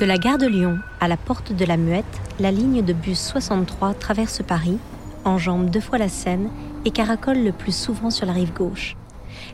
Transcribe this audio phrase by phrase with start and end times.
[0.00, 2.06] De la gare de Lyon à la porte de la Muette,
[2.38, 4.78] la ligne de bus 63 traverse Paris,
[5.26, 6.48] enjambe deux fois la Seine
[6.86, 8.96] et caracole le plus souvent sur la rive gauche.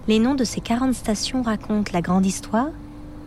[0.06, 2.68] Les noms de ces 40 stations racontent la grande histoire.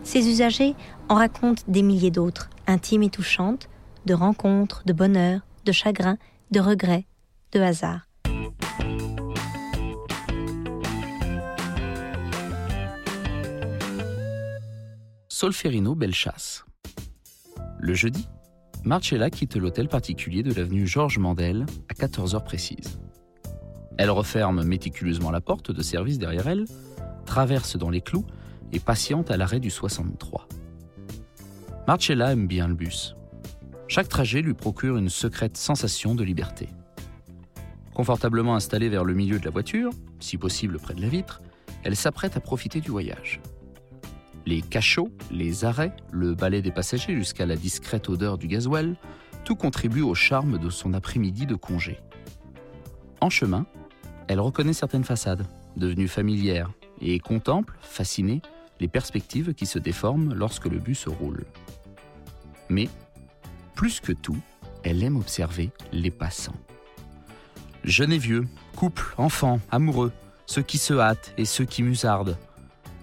[0.02, 0.74] Ces usagers
[1.10, 3.68] en racontent des milliers d'autres, intimes et touchantes,
[4.06, 6.16] de rencontres, de bonheur, de chagrin,
[6.52, 7.04] de regrets,
[7.52, 8.08] de hasard.
[15.28, 16.64] Solferino Bellechasse.
[17.82, 18.28] Le jeudi,
[18.84, 23.00] Marcella quitte l'hôtel particulier de l'avenue Georges Mandel à 14h précises.
[23.96, 26.66] Elle referme méticuleusement la porte de service derrière elle,
[27.24, 28.26] traverse dans les clous
[28.72, 30.46] et patiente à l'arrêt du 63.
[31.88, 33.16] Marcella aime bien le bus.
[33.88, 36.68] Chaque trajet lui procure une secrète sensation de liberté.
[37.94, 41.40] Confortablement installée vers le milieu de la voiture, si possible près de la vitre,
[41.82, 43.40] elle s'apprête à profiter du voyage.
[44.50, 48.96] Les cachots, les arrêts, le balai des passagers jusqu'à la discrète odeur du gasoil,
[49.44, 52.00] tout contribue au charme de son après-midi de congé.
[53.20, 53.64] En chemin,
[54.26, 58.42] elle reconnaît certaines façades, devenues familières, et contemple, fascinée,
[58.80, 61.44] les perspectives qui se déforment lorsque le bus roule.
[62.68, 62.88] Mais,
[63.76, 64.40] plus que tout,
[64.82, 66.58] elle aime observer les passants.
[67.84, 70.10] Jeunes et vieux, couples, enfants, amoureux,
[70.46, 72.36] ceux qui se hâtent et ceux qui musardent.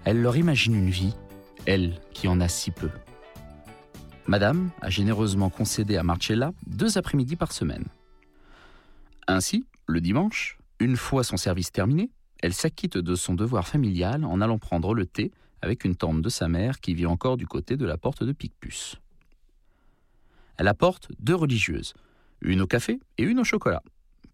[0.03, 1.15] Elle leur imagine une vie
[1.67, 2.89] elle qui en a si peu.
[4.25, 7.85] Madame a généreusement concédé à Marcella deux après-midi par semaine.
[9.27, 12.09] Ainsi, le dimanche, une fois son service terminé,
[12.41, 16.29] elle s'acquitte de son devoir familial en allant prendre le thé avec une tante de
[16.29, 18.95] sa mère qui vit encore du côté de la porte de Picpus.
[20.57, 21.93] Elle apporte deux religieuses,
[22.41, 23.83] une au café et une au chocolat,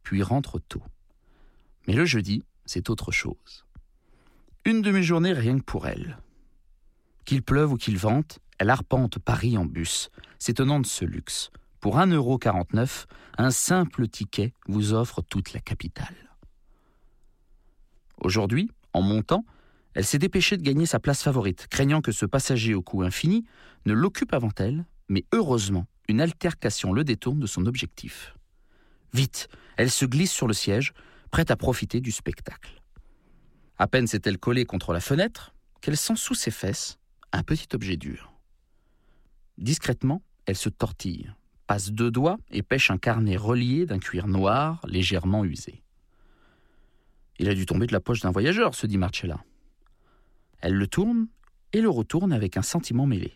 [0.04, 0.84] puis rentre tôt.
[1.88, 3.66] Mais le jeudi, c'est autre chose.
[4.66, 6.18] Une demi-journée rien que pour elle.
[7.26, 11.52] Qu'il pleuve ou qu'il vente, elle arpente Paris en bus, s'étonnant de ce luxe.
[11.80, 13.06] Pour 1,49€,
[13.38, 16.38] un simple ticket vous offre toute la capitale.
[18.18, 19.46] Aujourd'hui, en montant,
[19.96, 23.46] elle s'est dépêchée de gagner sa place favorite, craignant que ce passager au cou infini
[23.86, 28.36] ne l'occupe avant elle, mais heureusement, une altercation le détourne de son objectif.
[29.14, 29.48] Vite,
[29.78, 30.94] elle se glisse sur le siège,
[31.32, 32.82] prête à profiter du spectacle.
[33.78, 37.00] À peine s'est-elle collée contre la fenêtre qu'elle sent sous ses fesses
[37.34, 38.32] un petit objet dur.
[39.58, 41.34] Discrètement, elle se tortille,
[41.68, 45.84] passe deux doigts et pêche un carnet relié d'un cuir noir légèrement usé.
[47.40, 49.44] Il a dû tomber de la poche d'un voyageur, se dit Marcella.
[50.62, 51.28] Elle le tourne
[51.74, 53.36] et le retourne avec un sentiment mêlé.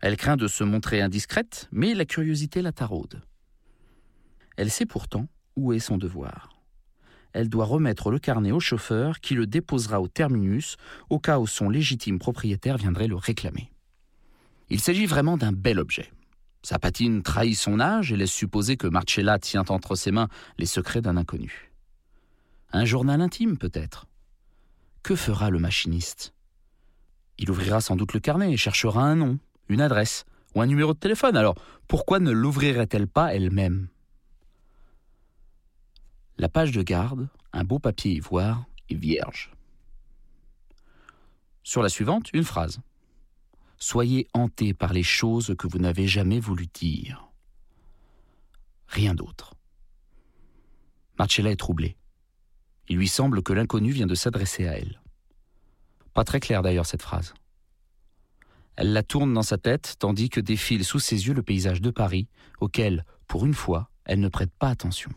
[0.00, 3.22] Elle craint de se montrer indiscrète, mais la curiosité la taraude.
[4.56, 6.51] Elle sait pourtant où est son devoir
[7.32, 10.76] elle doit remettre le carnet au chauffeur qui le déposera au terminus
[11.10, 13.70] au cas où son légitime propriétaire viendrait le réclamer.
[14.70, 16.10] Il s'agit vraiment d'un bel objet.
[16.62, 20.28] Sa patine trahit son âge et laisse supposer que Marcella tient entre ses mains
[20.58, 21.72] les secrets d'un inconnu.
[22.72, 24.06] Un journal intime, peut-être.
[25.02, 26.32] Que fera le machiniste?
[27.38, 29.38] Il ouvrira sans doute le carnet et cherchera un nom,
[29.68, 31.36] une adresse ou un numéro de téléphone.
[31.36, 31.56] Alors,
[31.88, 33.88] pourquoi ne l'ouvrirait-elle pas elle-même?
[36.38, 39.52] La page de garde, un beau papier ivoire, est vierge.
[41.62, 42.80] Sur la suivante, une phrase.
[43.78, 47.28] Soyez hanté par les choses que vous n'avez jamais voulu dire.
[48.86, 49.54] Rien d'autre.
[51.18, 51.96] Marcella est troublée.
[52.88, 55.00] Il lui semble que l'inconnu vient de s'adresser à elle.
[56.14, 57.34] Pas très claire d'ailleurs cette phrase.
[58.76, 61.90] Elle la tourne dans sa tête tandis que défile sous ses yeux le paysage de
[61.90, 62.28] Paris,
[62.60, 65.10] auquel, pour une fois, elle ne prête pas attention.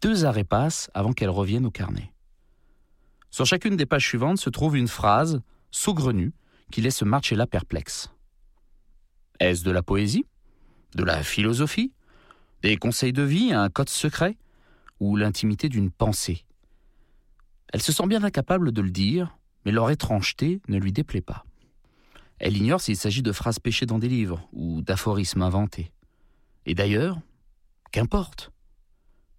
[0.00, 2.12] Deux arrêts passent avant qu'elle revienne au carnet.
[3.30, 5.40] Sur chacune des pages suivantes se trouve une phrase,
[5.70, 6.32] saugrenue,
[6.70, 8.10] qui laisse Marcella perplexe.
[9.40, 10.24] Est-ce de la poésie?
[10.94, 11.92] De la philosophie?
[12.62, 13.52] Des conseils de vie?
[13.52, 14.36] Un code secret?
[15.00, 16.44] Ou l'intimité d'une pensée?
[17.72, 21.44] Elle se sent bien incapable de le dire, mais leur étrangeté ne lui déplaît pas.
[22.38, 25.92] Elle ignore s'il s'agit de phrases pêchées dans des livres ou d'aphorismes inventés.
[26.66, 27.18] Et d'ailleurs,
[27.90, 28.52] qu'importe.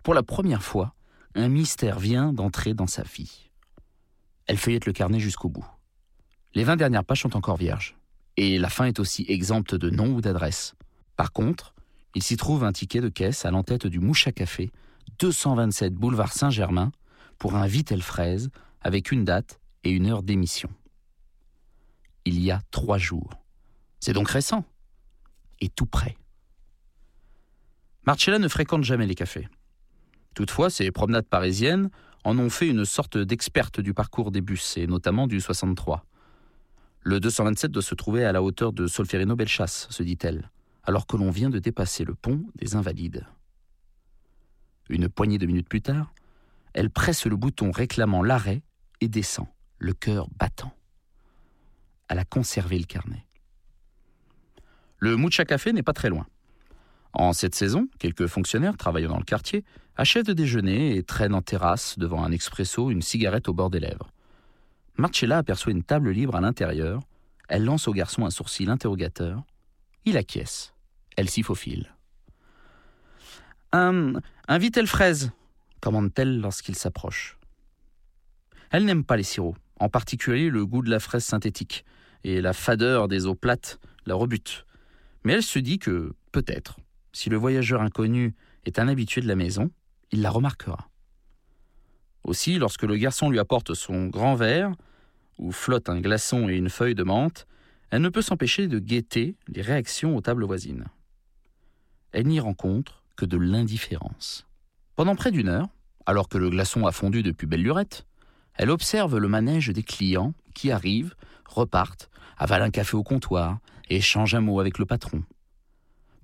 [0.03, 0.95] Pour la première fois,
[1.35, 3.49] un mystère vient d'entrer dans sa vie.
[4.47, 5.65] Elle feuillette le carnet jusqu'au bout.
[6.55, 7.97] Les vingt dernières pages sont encore vierges,
[8.37, 10.73] et la fin est aussi exempte de nom ou d'adresse.
[11.15, 11.75] Par contre,
[12.15, 14.71] il s'y trouve un ticket de caisse à l'entête du Mouche Café,
[15.19, 16.91] 227 boulevard Saint-Germain,
[17.37, 18.49] pour un Vitel fraise
[18.81, 20.69] avec une date et une heure d'émission.
[22.25, 23.31] Il y a trois jours.
[23.99, 24.65] C'est donc récent.
[25.61, 26.15] Et tout prêt.
[28.05, 29.47] Marcella ne fréquente jamais les cafés.
[30.33, 31.89] Toutefois, ses promenades parisiennes
[32.23, 36.05] en ont fait une sorte d'experte du parcours des bus, et notamment du 63.
[37.01, 40.49] Le 227 doit se trouver à la hauteur de Solferino-Bellechasse, se dit-elle,
[40.83, 43.25] alors que l'on vient de dépasser le pont des Invalides.
[44.89, 46.13] Une poignée de minutes plus tard,
[46.73, 48.63] elle presse le bouton réclamant l'arrêt
[49.01, 49.47] et descend,
[49.77, 50.73] le cœur battant.
[52.09, 53.25] Elle a conservé le carnet.
[54.97, 56.27] Le Mucha Café n'est pas très loin.
[57.13, 59.63] En cette saison, quelques fonctionnaires travaillant dans le quartier
[59.99, 63.81] achèvent de déjeuner et traînent en terrasse devant un expresso une cigarette au bord des
[63.81, 64.09] lèvres.
[64.95, 67.01] Marcella aperçoit une table libre à l'intérieur.
[67.49, 69.43] Elle lance au garçon un sourcil interrogateur.
[70.05, 70.73] Il acquiesce.
[71.17, 71.93] Elle s'y faufile.
[73.73, 74.13] Un,
[74.47, 75.31] un Vitel fraise,
[75.81, 77.37] commande-t-elle lorsqu'il s'approche.
[78.71, 81.83] Elle n'aime pas les sirops, en particulier le goût de la fraise synthétique,
[82.23, 84.65] et la fadeur des eaux plates la rebute.
[85.25, 86.79] Mais elle se dit que, peut-être,
[87.11, 89.69] si le voyageur inconnu est un habitué de la maison,
[90.11, 90.89] il la remarquera.
[92.23, 94.71] Aussi, lorsque le garçon lui apporte son grand verre,
[95.37, 97.47] où flotte un glaçon et une feuille de menthe,
[97.91, 100.85] elle ne peut s'empêcher de guetter les réactions aux tables voisines.
[102.11, 104.45] Elle n'y rencontre que de l'indifférence.
[104.95, 105.69] Pendant près d'une heure,
[106.05, 108.05] alors que le glaçon a fondu depuis belle lurette,
[108.55, 111.15] elle observe le manège des clients qui arrivent,
[111.45, 113.59] repartent, avalent un café au comptoir
[113.89, 115.23] et échangent un mot avec le patron.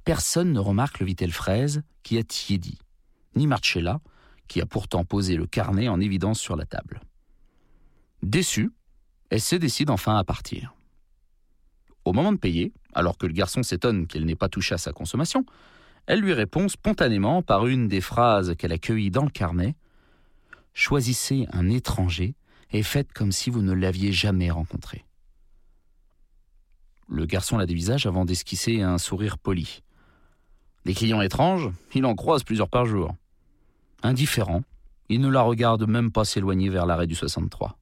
[0.04, 2.78] Personne ne remarque le Vitel fraise qui a tiédi,
[3.36, 4.00] ni Marcella,
[4.48, 7.02] qui a pourtant posé le carnet en évidence sur la table.
[8.22, 8.72] Déçue,
[9.30, 10.74] elle se décide enfin à partir.
[12.06, 14.94] Au moment de payer, alors que le garçon s'étonne qu'elle n'ait pas touché à sa
[14.94, 15.46] consommation,
[16.06, 19.76] elle lui répond spontanément par une des phrases qu'elle a cueillies dans le carnet
[20.74, 22.36] Choisissez un étranger
[22.72, 25.06] et faites comme si vous ne l'aviez jamais rencontré.
[27.08, 29.84] Le garçon la dévisage avant d'esquisser un sourire poli.
[30.84, 33.16] Des clients étranges, il en croise plusieurs par jour.
[34.06, 34.62] Indifférent,
[35.10, 37.76] il ne la regarde même pas s'éloigner vers l'arrêt du 63.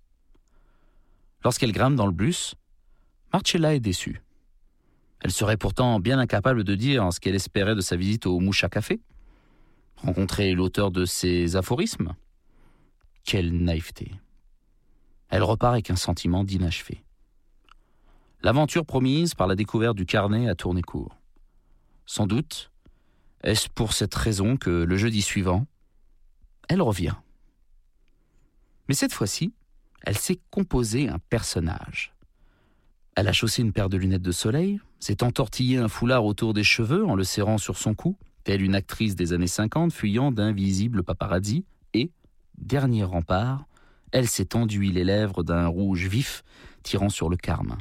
[1.43, 2.55] Lorsqu'elle grimpe dans le bus,
[3.33, 4.21] Marcella est déçue.
[5.19, 8.69] Elle serait pourtant bien incapable de dire ce qu'elle espérait de sa visite au Moucha
[8.69, 9.01] Café.
[9.97, 12.13] Rencontrer l'auteur de ses aphorismes
[13.25, 14.11] Quelle naïveté.
[15.27, 17.03] Elle repart avec un sentiment d'inachevé.
[18.43, 21.17] L'aventure promise par la découverte du carnet a tourné court.
[22.05, 22.71] Sans doute,
[23.43, 25.65] est-ce pour cette raison que le jeudi suivant,
[26.69, 27.15] elle revient.
[28.87, 29.53] Mais cette fois-ci,
[30.01, 32.13] elle s'est composé un personnage.
[33.15, 36.63] Elle a chaussé une paire de lunettes de soleil, s'est entortillé un foulard autour des
[36.63, 41.03] cheveux en le serrant sur son cou, telle une actrice des années 50 fuyant d'invisibles
[41.03, 42.11] paparazzi, et,
[42.57, 43.65] dernier rempart,
[44.11, 46.43] elle s'est enduit les lèvres d'un rouge vif
[46.83, 47.77] tirant sur le carmin.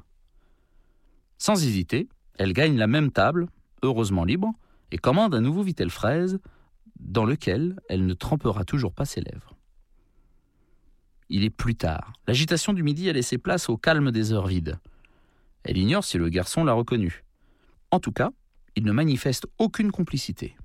[1.38, 2.08] Sans hésiter,
[2.38, 3.48] elle gagne la même table,
[3.82, 4.52] heureusement libre,
[4.92, 6.38] et commande un nouveau vitel fraise,
[7.02, 9.56] dans lequel elle ne trempera toujours pas ses lèvres.
[11.28, 12.12] Il est plus tard.
[12.26, 14.78] L'agitation du midi a laissé place au calme des heures vides.
[15.64, 17.24] Elle ignore si le garçon l'a reconnu.
[17.90, 18.30] En tout cas,
[18.76, 20.56] il ne manifeste aucune complicité.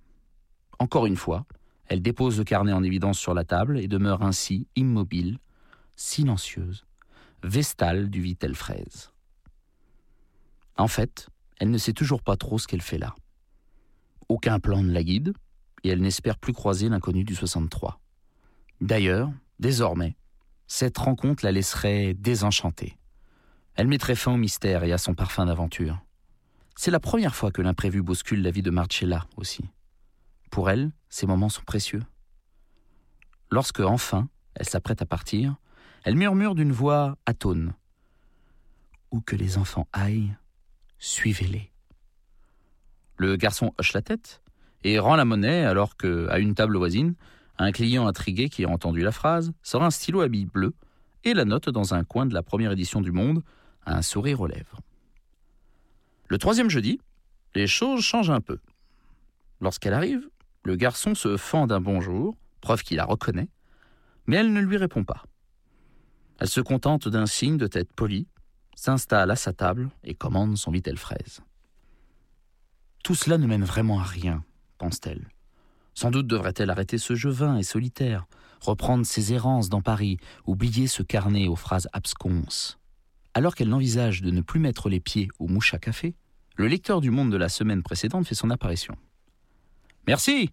[0.79, 1.45] Encore une fois,
[1.87, 5.39] elle dépose le carnet en évidence sur la table et demeure ainsi immobile,
[5.95, 6.85] silencieuse,
[7.43, 9.11] vestale du Vitel fraise.
[10.77, 11.29] En fait,
[11.59, 13.15] elle ne sait toujours pas trop ce qu'elle fait là.
[14.29, 15.33] Aucun plan ne la guide,
[15.83, 17.99] et elle n'espère plus croiser l'inconnu du 63.
[18.81, 20.15] D'ailleurs, désormais,
[20.67, 22.97] cette rencontre la laisserait désenchantée.
[23.75, 25.99] Elle mettrait fin au mystère et à son parfum d'aventure.
[26.75, 29.63] C'est la première fois que l'imprévu bouscule la vie de Marcella aussi.
[30.51, 32.03] Pour elle, ces moments sont précieux.
[33.49, 35.55] Lorsque, enfin, elle s'apprête à partir,
[36.03, 37.73] elle murmure d'une voix atone.
[39.11, 40.35] Où que les enfants aillent,
[40.99, 41.71] suivez-les.
[43.15, 44.41] Le garçon hoche la tête
[44.83, 47.15] et rend la monnaie alors que, à une table voisine,
[47.57, 50.75] un client intrigué qui a entendu la phrase sort un stylo à billes bleues
[51.23, 53.43] et la note dans un coin de la première édition du Monde
[53.87, 54.81] un sourire aux lèvres.
[56.27, 56.99] Le troisième jeudi,
[57.55, 58.59] les choses changent un peu.
[59.61, 60.29] Lorsqu'elle arrive,
[60.63, 63.49] le garçon se fend d'un bonjour, preuve qu'il la reconnaît,
[64.25, 65.23] mais elle ne lui répond pas.
[66.39, 68.27] Elle se contente d'un signe de tête poli,
[68.75, 71.41] s'installe à sa table et commande son vitel fraise.
[73.03, 74.43] Tout cela ne mène vraiment à rien,
[74.77, 75.29] pense-t-elle.
[75.93, 78.27] Sans doute devrait-elle arrêter ce jeu vain et solitaire,
[78.61, 82.77] reprendre ses errances dans Paris, oublier ce carnet aux phrases absconses.
[83.33, 86.15] Alors qu'elle n'envisage de ne plus mettre les pieds au mouche à café,
[86.55, 88.95] le lecteur du Monde de la semaine précédente fait son apparition.
[90.07, 90.51] Merci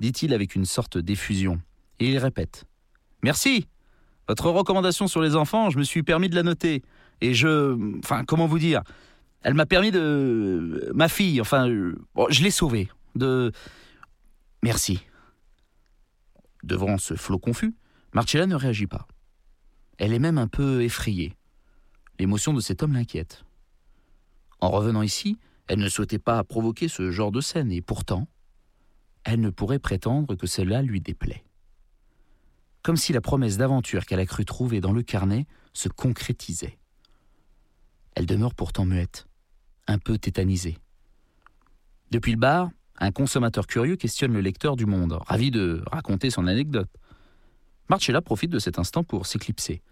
[0.00, 1.60] dit-il avec une sorte d'effusion,
[2.00, 2.64] et il répète.
[3.22, 3.68] Merci
[4.28, 6.82] Votre recommandation sur les enfants, je me suis permis de la noter,
[7.20, 7.98] et je...
[7.98, 8.82] Enfin, comment vous dire
[9.42, 10.90] Elle m'a permis de...
[10.94, 12.88] Ma fille, enfin, je l'ai sauvée.
[13.14, 13.52] De...
[14.62, 15.00] Merci.
[16.62, 17.74] Devant ce flot confus,
[18.12, 19.06] Marcella ne réagit pas.
[19.98, 21.36] Elle est même un peu effrayée.
[22.18, 23.44] L'émotion de cet homme l'inquiète.
[24.60, 28.28] En revenant ici, elle ne souhaitait pas provoquer ce genre de scène, et pourtant,
[29.24, 31.44] elle ne pourrait prétendre que cela lui déplaît.
[32.82, 36.78] Comme si la promesse d'aventure qu'elle a cru trouver dans le carnet se concrétisait.
[38.14, 39.26] Elle demeure pourtant muette,
[39.86, 40.78] un peu tétanisée.
[42.10, 46.46] Depuis le bar, un consommateur curieux questionne le lecteur du Monde, ravi de raconter son
[46.46, 46.90] anecdote.
[47.88, 49.82] Marcella profite de cet instant pour s'éclipser.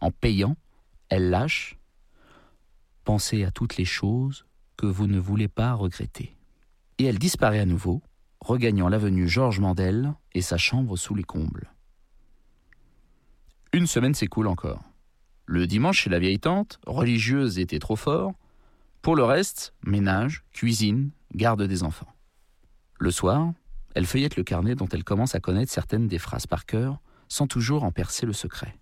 [0.00, 0.56] En payant,
[1.08, 1.78] elle lâche
[3.04, 4.44] Pensez à toutes les choses
[4.76, 6.36] que vous ne voulez pas regretter.
[6.98, 8.02] Et elle disparaît à nouveau,
[8.40, 11.72] regagnant l'avenue Georges Mandel et sa chambre sous les combles.
[13.72, 14.82] Une semaine s'écoule encore.
[15.46, 18.34] Le dimanche chez la vieille tante, religieuse était trop fort.
[19.00, 22.12] Pour le reste, ménage, cuisine, garde des enfants.
[22.98, 23.52] Le soir,
[23.94, 27.46] elle feuillette le carnet dont elle commence à connaître certaines des phrases par cœur, sans
[27.46, 28.76] toujours en percer le secret.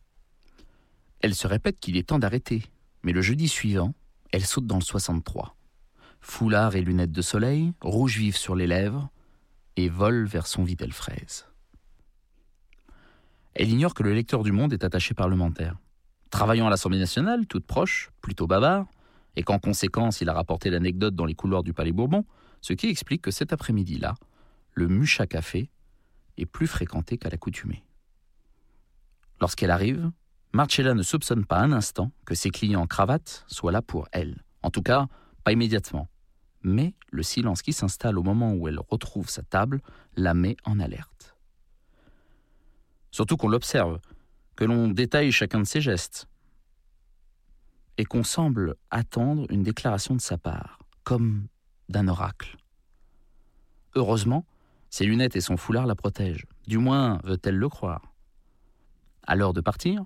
[1.20, 2.62] Elle se répète qu'il est temps d'arrêter,
[3.02, 3.94] mais le jeudi suivant,
[4.32, 5.56] elle saute dans le 63.
[6.20, 9.11] Foulard et lunettes de soleil, rouge vif sur les lèvres,
[9.76, 11.46] et vole vers son videl fraise.
[13.54, 15.76] Elle ignore que le lecteur du Monde est attaché parlementaire.
[16.30, 18.87] Travaillant à l'Assemblée nationale, toute proche, plutôt bavard,
[19.37, 22.25] et qu'en conséquence il a rapporté l'anecdote dans les couloirs du Palais Bourbon,
[22.66, 24.16] ce qui explique que cet après-midi-là,
[24.73, 25.70] le Mucha Café
[26.37, 27.85] est plus fréquenté qu'à l'accoutumée.
[29.40, 30.11] Lorsqu'elle arrive,
[30.52, 34.42] Marcella ne soupçonne pas un instant que ses clients en cravate soient là pour elle.
[34.62, 35.06] En tout cas,
[35.44, 36.08] pas immédiatement
[36.66, 39.80] mais le silence qui s'installe au moment où elle retrouve sa table
[40.16, 41.37] la met en alerte.
[43.12, 44.00] Surtout qu'on l'observe,
[44.56, 46.26] que l'on détaille chacun de ses gestes,
[47.99, 51.46] et qu'on semble attendre une déclaration de sa part, comme
[51.88, 52.57] d'un oracle.
[53.95, 54.45] Heureusement,
[54.90, 58.12] ses lunettes et son foulard la protègent, du moins veut-elle le croire.
[59.23, 60.05] À l'heure de partir,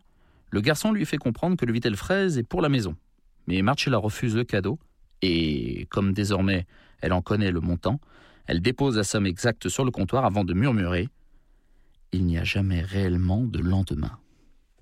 [0.50, 2.96] le garçon lui fait comprendre que le vitel fraise est pour la maison,
[3.46, 4.78] mais Marcella refuse le cadeau
[5.22, 6.66] et comme désormais
[7.00, 8.00] elle en connaît le montant,
[8.46, 11.04] elle dépose la somme exacte sur le comptoir avant de murmurer⁇
[12.12, 14.18] Il n'y a jamais réellement de lendemain⁇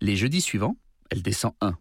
[0.00, 0.76] Les jeudis suivants,
[1.10, 1.76] elle descend un,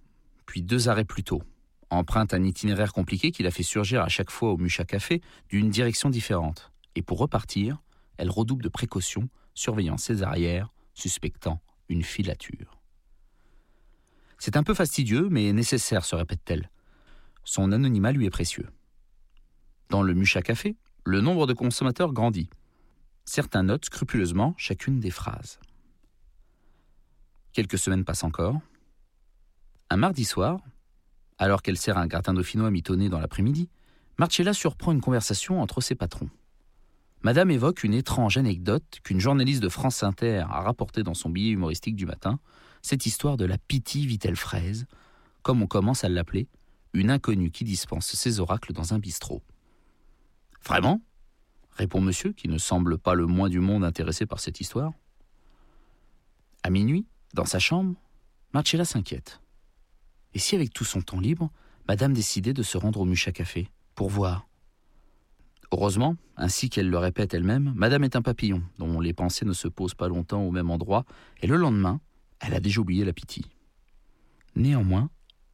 [0.45, 1.41] puis deux arrêts plus tôt,
[1.89, 5.69] emprunte un itinéraire compliqué qui la fait surgir à chaque fois au Mucha Café d'une
[5.69, 7.81] direction différente, et pour repartir,
[8.17, 12.79] elle redouble de précautions, surveillant ses arrières, suspectant une filature.
[14.39, 16.69] C'est un peu fastidieux, mais nécessaire, se répète-t-elle.
[17.43, 18.67] Son anonymat lui est précieux.
[19.89, 20.75] Dans le Mucha Café,
[21.05, 22.49] le nombre de consommateurs grandit.
[23.25, 25.59] Certains notent scrupuleusement chacune des phrases.
[27.53, 28.59] Quelques semaines passent encore.
[29.89, 30.59] Un mardi soir,
[31.37, 33.69] alors qu'elle sert un gratin dauphinois mitonné dans l'après-midi,
[34.17, 36.29] Marcella surprend une conversation entre ses patrons.
[37.21, 41.51] Madame évoque une étrange anecdote qu'une journaliste de France Inter a rapportée dans son billet
[41.51, 42.39] humoristique du matin,
[42.81, 44.85] cette histoire de la pitié vit-elle fraise,
[45.41, 46.47] comme on commence à l'appeler,
[46.93, 49.43] une inconnue qui dispense ses oracles dans un bistrot.
[50.63, 51.01] Vraiment?
[51.71, 54.93] répond monsieur, qui ne semble pas le moins du monde intéressé par cette histoire.
[56.63, 57.95] À minuit, dans sa chambre,
[58.53, 59.39] Marcella s'inquiète.
[60.37, 61.49] Et si avec tout son temps libre,
[61.87, 64.47] madame décidait de se rendre au Mucha Café, pour voir?
[65.71, 69.67] Heureusement, ainsi qu'elle le répète elle-même, madame est un papillon, dont les pensées ne se
[69.67, 71.05] posent pas longtemps au même endroit,
[71.41, 72.01] et le lendemain,
[72.39, 73.45] elle a déjà oublié la pitié.
[74.55, 75.09] Néanmoins,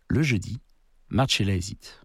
[0.10, 0.60] le jeudi,
[1.08, 2.02] Marcella hésite.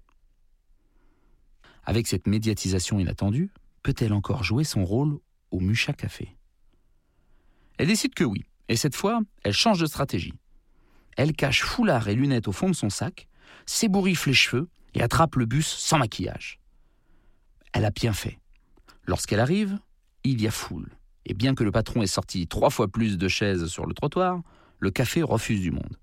[1.83, 3.51] Avec cette médiatisation inattendue,
[3.83, 5.19] peut-elle encore jouer son rôle
[5.51, 6.37] au Mucha Café?
[7.77, 10.35] Elle décide que oui, et cette fois, elle change de stratégie.
[11.19, 13.27] Elle cache foulard et lunettes au fond de son sac,
[13.67, 16.61] s'ébouriffe les cheveux et attrape le bus sans maquillage.
[17.73, 18.39] Elle a bien fait.
[19.05, 19.81] Lorsqu'elle arrive,
[20.23, 20.97] il y a foule,
[21.27, 24.43] et bien que le patron ait sorti trois fois plus de chaises sur le trottoir,
[24.79, 25.99] le café refuse du monde.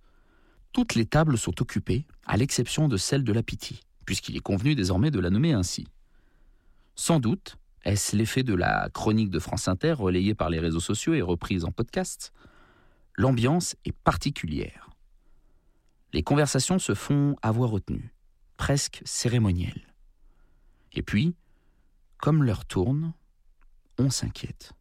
[0.73, 4.75] Toutes les tables sont occupées, à l'exception de celle de la pitié, puisqu'il est convenu
[4.75, 5.87] désormais de la nommer ainsi.
[6.95, 11.13] Sans doute est-ce l'effet de la chronique de France Inter relayée par les réseaux sociaux
[11.13, 12.33] et reprise en podcast?
[13.15, 14.84] L'ambiance est particulière.
[16.15, 18.15] Les conversations se font à voix retenue,
[18.55, 19.93] presque cérémonielles.
[20.93, 21.35] Et puis,
[22.19, 23.11] comme l'heure tourne,
[23.99, 24.71] on s'inquiète.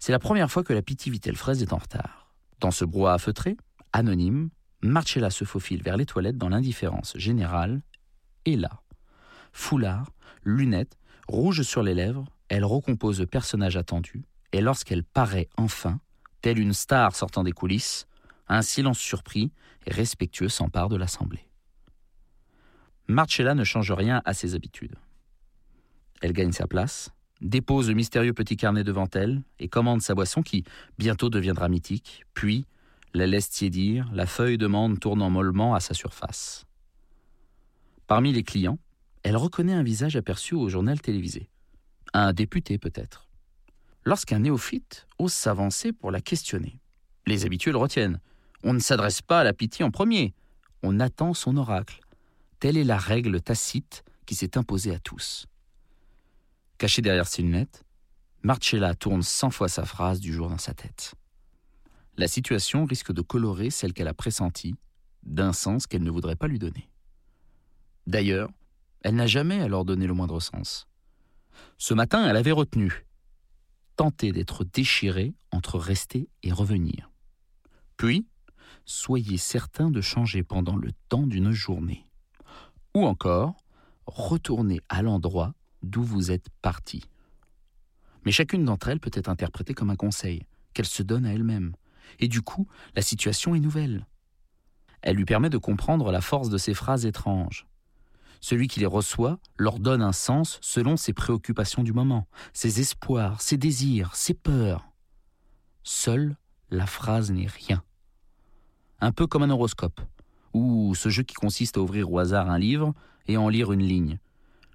[0.00, 2.34] C'est la première fois que la Piti Vitelle-Fraise est en retard.
[2.58, 3.56] Dans ce brouhaha feutré,
[3.92, 4.50] anonyme,
[4.82, 7.80] Marcella se faufile vers les toilettes dans l'indifférence générale,
[8.44, 8.82] et là,
[9.52, 10.10] foulard,
[10.42, 10.98] lunettes,
[11.28, 16.00] rouge sur les lèvres, elle recompose le personnage attendu, et lorsqu'elle paraît enfin,
[16.42, 18.08] telle une star sortant des coulisses,
[18.48, 19.52] un silence surpris
[19.86, 21.48] et respectueux s'empare de l'assemblée.
[23.06, 24.96] Marcella ne change rien à ses habitudes.
[26.22, 27.10] Elle gagne sa place,
[27.40, 30.64] dépose le mystérieux petit carnet devant elle et commande sa boisson qui
[30.98, 32.64] bientôt deviendra mythique, puis
[33.12, 36.64] la laisse tiédir, la feuille de menthe tournant mollement à sa surface.
[38.06, 38.78] Parmi les clients,
[39.22, 41.48] elle reconnaît un visage aperçu au journal télévisé.
[42.12, 43.28] Un député peut-être.
[44.04, 46.80] Lorsqu'un néophyte ose s'avancer pour la questionner,
[47.26, 48.20] les habitués le retiennent.
[48.64, 50.34] On ne s'adresse pas à la pitié en premier,
[50.82, 52.00] on attend son oracle.
[52.60, 55.46] Telle est la règle tacite qui s'est imposée à tous.
[56.78, 57.84] Caché derrière ses lunettes,
[58.42, 61.14] Marcella tourne cent fois sa phrase du jour dans sa tête.
[62.16, 64.74] La situation risque de colorer celle qu'elle a pressentie
[65.24, 66.88] d'un sens qu'elle ne voudrait pas lui donner.
[68.06, 68.50] D'ailleurs,
[69.02, 70.86] elle n'a jamais à leur donné le moindre sens.
[71.76, 73.04] Ce matin, elle avait retenu
[73.96, 77.12] tenter d'être déchirée entre rester et revenir.
[77.96, 78.26] Puis,
[78.84, 82.04] soyez certain de changer pendant le temps d'une journée.
[82.94, 83.56] Ou encore,
[84.06, 87.04] retourner à l'endroit d'où vous êtes parti.
[88.24, 91.74] Mais chacune d'entre elles peut être interprétée comme un conseil qu'elle se donne à elle-même.
[92.18, 94.06] Et du coup, la situation est nouvelle.
[95.02, 97.66] Elle lui permet de comprendre la force de ces phrases étranges.
[98.40, 103.40] Celui qui les reçoit leur donne un sens selon ses préoccupations du moment, ses espoirs,
[103.40, 104.90] ses désirs, ses peurs.
[105.82, 106.36] Seule
[106.70, 107.82] la phrase n'est rien.
[109.00, 110.00] Un peu comme un horoscope,
[110.52, 112.94] ou ce jeu qui consiste à ouvrir au hasard un livre
[113.26, 114.18] et en lire une ligne,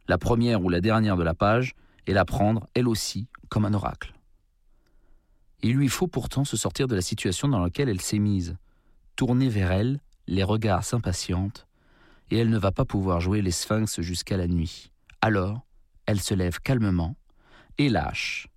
[0.08, 1.75] la première ou la dernière de la page,
[2.08, 4.13] et la prendre, elle aussi, comme un oracle.
[5.62, 8.58] Il lui faut pourtant se sortir de la situation dans laquelle elle s'est mise,
[9.15, 11.67] tourner vers elle, les regards s'impatientent,
[12.32, 14.91] et elle ne va pas pouvoir jouer les sphinx jusqu'à la nuit.
[15.21, 15.65] Alors,
[16.05, 17.15] elle se lève calmement
[17.77, 18.47] et lâche.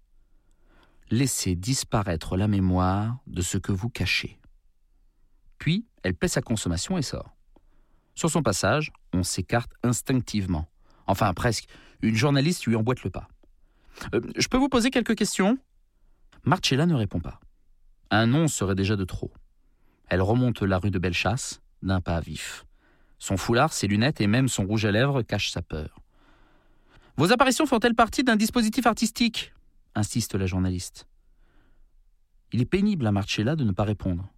[1.10, 4.38] Laissez disparaître la mémoire de ce que vous cachez.
[5.62, 7.36] Puis, elle paie sa consommation et sort.
[8.16, 10.66] Sur son passage, on s'écarte instinctivement.
[11.06, 11.68] Enfin, presque.
[12.00, 13.28] Une journaliste lui emboîte le pas.
[14.12, 15.56] Euh, je peux vous poser quelques questions?
[16.42, 17.38] Marcella ne répond pas.
[18.10, 19.32] Un nom serait déjà de trop.
[20.08, 22.64] Elle remonte la rue de Bellechasse d'un pas vif.
[23.20, 26.00] Son foulard, ses lunettes et même son rouge à lèvres cachent sa peur.
[27.16, 29.52] Vos apparitions font-elles partie d'un dispositif artistique?
[29.94, 31.06] insiste la journaliste.
[32.50, 34.28] Il est pénible à Marcella de ne pas répondre.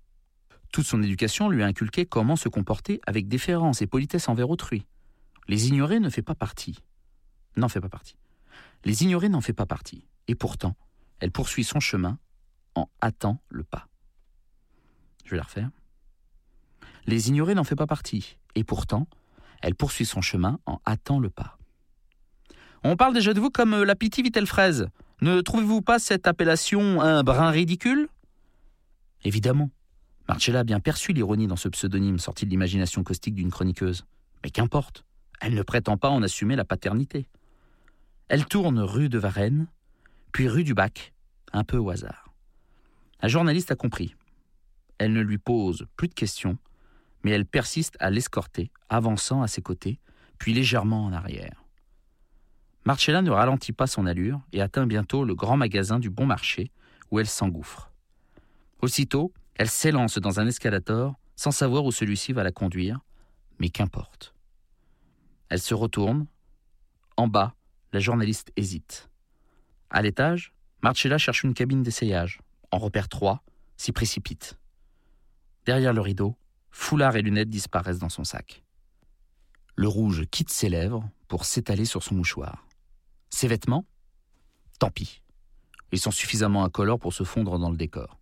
[0.75, 4.85] Toute son éducation lui a inculqué comment se comporter avec déférence et politesse envers autrui.
[5.47, 6.81] Les ignorer ne fait pas partie.
[7.57, 8.17] N'en fait pas partie.
[8.85, 10.05] Les ignorer n'en fait pas partie.
[10.27, 10.75] Et pourtant,
[11.21, 12.19] elle poursuit son chemin
[12.75, 13.87] en hâtant le pas.
[15.25, 15.71] Je vais la refaire.
[17.07, 18.37] Les ignorer n'en fait pas partie.
[18.57, 19.07] Et pourtant,
[19.63, 21.57] elle poursuit son chemin en hâtant le pas.
[22.83, 24.89] On parle déjà de vous comme euh, la pitié Vitelle Fraise.
[25.21, 28.09] Ne trouvez-vous pas cette appellation un brin ridicule?
[29.23, 29.71] Évidemment.
[30.29, 34.07] Marcella a bien perçu l'ironie dans ce pseudonyme sorti de l'imagination caustique d'une chroniqueuse.
[34.43, 35.05] Mais qu'importe.
[35.41, 37.29] Elle ne prétend pas en assumer la paternité.
[38.29, 39.67] Elle tourne rue de Varennes,
[40.33, 41.13] puis rue du Bac,
[41.53, 42.33] un peu au hasard.
[43.21, 44.15] La journaliste a compris.
[44.99, 46.57] Elle ne lui pose plus de questions,
[47.23, 49.99] mais elle persiste à l'escorter, avançant à ses côtés,
[50.39, 51.65] puis légèrement en arrière.
[52.87, 56.71] Marcella ne ralentit pas son allure et atteint bientôt le grand magasin du Bon Marché,
[57.11, 57.91] où elle s'engouffre.
[58.81, 63.01] Aussitôt, elle s'élance dans un escalator, sans savoir où celui-ci va la conduire,
[63.59, 64.35] mais qu'importe.
[65.49, 66.27] Elle se retourne.
[67.17, 67.55] En bas,
[67.93, 69.09] la journaliste hésite.
[69.91, 72.41] À l'étage, Marcella cherche une cabine d'essayage.
[72.71, 73.45] En repère trois,
[73.77, 74.59] s'y précipite.
[75.67, 76.37] Derrière le rideau,
[76.71, 78.65] foulard et lunettes disparaissent dans son sac.
[79.77, 82.67] Le rouge quitte ses lèvres pour s'étaler sur son mouchoir.
[83.31, 83.87] Ses vêtements?
[84.79, 85.23] Tant pis.
[85.93, 88.19] Ils sont suffisamment incolores pour se fondre dans le décor.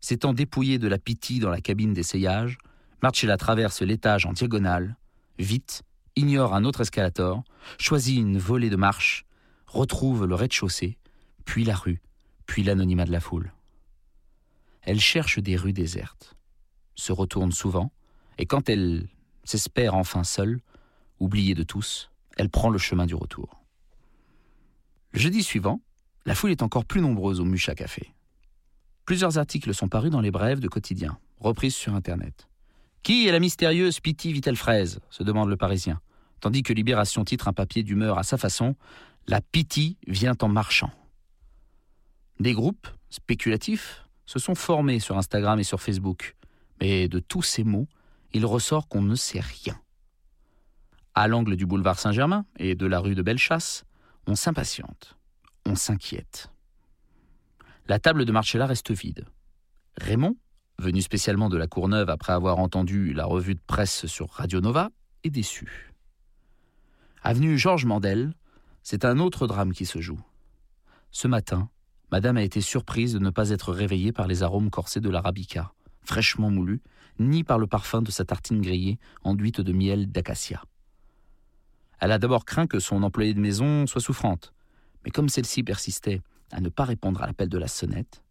[0.00, 2.58] S'étant dépouillé de la pitié dans la cabine d'essayage,
[3.02, 4.96] Marcella traverse l'étage en diagonale,
[5.38, 5.82] vite,
[6.16, 7.44] ignore un autre escalator,
[7.78, 9.24] choisit une volée de marche,
[9.66, 10.98] retrouve le rez-de-chaussée,
[11.44, 12.00] puis la rue,
[12.46, 13.52] puis l'anonymat de la foule.
[14.82, 16.34] Elle cherche des rues désertes,
[16.94, 17.92] se retourne souvent,
[18.38, 19.08] et quand elle
[19.44, 20.60] s'espère enfin seule,
[21.20, 23.62] oubliée de tous, elle prend le chemin du retour.
[25.12, 25.80] Le jeudi suivant,
[26.26, 28.12] la foule est encore plus nombreuse au Mucha Café.
[29.08, 32.46] Plusieurs articles sont parus dans les brèves de quotidien, reprises sur Internet.
[33.02, 36.02] Qui est la mystérieuse Pity Vittelfraise se demande le Parisien,
[36.40, 38.76] tandis que Libération titre un papier d'humeur à sa façon
[39.26, 40.90] La Pity vient en marchant.
[42.38, 46.36] Des groupes spéculatifs se sont formés sur Instagram et sur Facebook,
[46.78, 47.88] mais de tous ces mots,
[48.34, 49.80] il ressort qu'on ne sait rien.
[51.14, 53.86] À l'angle du boulevard Saint-Germain et de la rue de Bellechasse,
[54.26, 55.16] on s'impatiente,
[55.64, 56.50] on s'inquiète.
[57.88, 59.24] La table de Marcella reste vide.
[59.96, 60.36] Raymond,
[60.78, 64.90] venu spécialement de la Courneuve après avoir entendu la revue de presse sur Radio Nova,
[65.24, 65.94] est déçu.
[67.22, 68.34] Avenue Georges Mandel,
[68.82, 70.20] c'est un autre drame qui se joue.
[71.12, 71.70] Ce matin,
[72.12, 75.72] Madame a été surprise de ne pas être réveillée par les arômes corsés de l'arabica,
[76.02, 76.82] fraîchement moulu,
[77.18, 80.62] ni par le parfum de sa tartine grillée enduite de miel d'acacia.
[82.00, 84.52] Elle a d'abord craint que son employée de maison soit souffrante,
[85.06, 86.20] mais comme celle-ci persistait
[86.52, 88.22] à ne pas répondre à l'appel de la sonnette,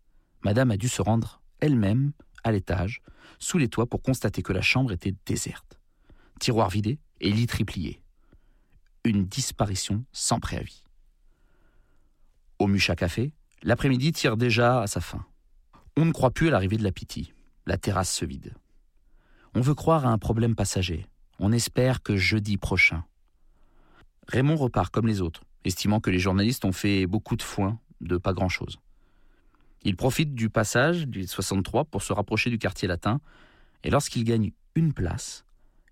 [0.44, 3.02] Madame a dû se rendre elle-même à l'étage,
[3.40, 5.80] sous les toits, pour constater que la chambre était déserte.
[6.40, 8.02] Tiroir vidé et lit triplié.
[9.04, 10.84] Une disparition sans préavis.
[12.60, 15.26] Au Mucha Café, l'après-midi tire déjà à sa fin.
[15.96, 17.34] On ne croit plus à l'arrivée de la pitié.
[17.66, 18.54] La terrasse se vide.
[19.54, 21.08] On veut croire à un problème passager.
[21.40, 23.04] On espère que jeudi prochain.
[24.28, 28.18] Raymond repart comme les autres, estimant que les journalistes ont fait beaucoup de foin de
[28.18, 28.80] pas grand-chose.
[29.84, 33.20] Il profite du passage du 63 pour se rapprocher du quartier latin,
[33.84, 35.46] et lorsqu'il gagne une place,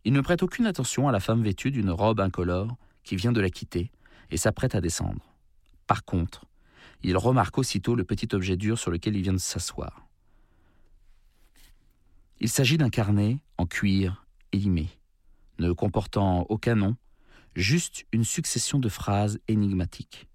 [0.03, 3.41] il ne prête aucune attention à la femme vêtue d'une robe incolore qui vient de
[3.41, 3.91] la quitter
[4.31, 5.33] et s'apprête à descendre.
[5.87, 6.45] Par contre,
[7.03, 10.07] il remarque aussitôt le petit objet dur sur lequel il vient de s'asseoir.
[12.39, 14.89] Il s'agit d'un carnet en cuir élimé,
[15.59, 16.95] ne comportant aucun nom,
[17.55, 20.27] juste une succession de phrases énigmatiques.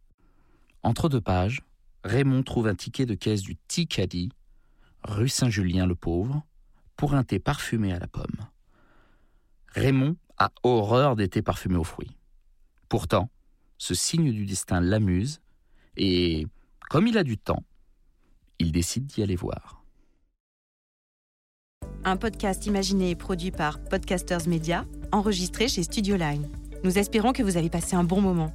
[0.82, 1.62] Entre deux pages,
[2.04, 4.30] Raymond trouve un ticket de caisse du Ticadi,
[5.04, 6.42] rue Saint-Julien-le-Pauvre,
[6.96, 8.46] pour un thé parfumé à la pomme.
[9.68, 12.16] Raymond a horreur des thés parfumés aux fruits.
[12.88, 13.30] Pourtant,
[13.78, 15.40] ce signe du destin l'amuse,
[15.96, 16.46] et,
[16.88, 17.62] comme il a du temps,
[18.58, 19.84] il décide d'y aller voir.
[22.04, 26.48] Un podcast imaginé et produit par Podcasters Media, enregistré chez Studio Line.
[26.82, 28.54] Nous espérons que vous avez passé un bon moment.